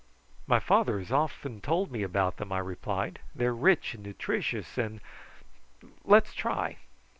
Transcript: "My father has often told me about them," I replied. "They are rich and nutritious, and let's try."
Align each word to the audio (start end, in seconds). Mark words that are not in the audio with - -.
"My 0.47 0.59
father 0.59 0.97
has 0.97 1.11
often 1.11 1.61
told 1.61 1.91
me 1.91 2.01
about 2.01 2.37
them," 2.37 2.51
I 2.51 2.57
replied. 2.57 3.19
"They 3.35 3.45
are 3.45 3.53
rich 3.53 3.93
and 3.93 4.03
nutritious, 4.03 4.75
and 4.75 4.99
let's 6.03 6.33
try." 6.33 6.77